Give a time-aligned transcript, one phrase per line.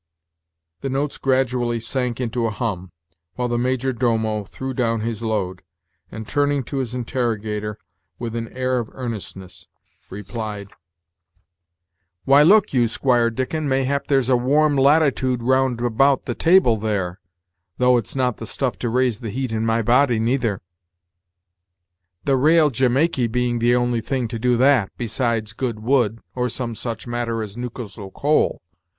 [0.79, 2.91] The notes gradually sank into a hum,
[3.35, 5.61] while the major domo threw down his load,
[6.11, 7.77] and, turning to his interrogator
[8.17, 9.67] with an air of earnestness,
[10.09, 10.69] replied:
[12.25, 17.19] "Why, look you, Squire Dickon, mayhap there's a warm latitude round about the table there,
[17.77, 20.63] thof it's not the stuff to raise the heat in my body, neither;
[22.25, 26.73] the raal Jamaiky being the only thing to do that, besides good wood, or some
[26.73, 28.63] such matter as Newcastle coal.